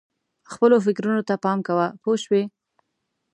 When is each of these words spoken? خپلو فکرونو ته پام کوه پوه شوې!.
خپلو 0.51 0.77
فکرونو 0.85 1.21
ته 1.27 1.33
پام 1.43 1.59
کوه 1.67 1.85
پوه 2.01 2.17
شوې!. 2.23 2.43